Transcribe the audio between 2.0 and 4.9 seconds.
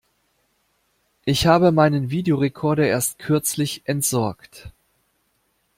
Videorecorder erst kürzlich entsorgt.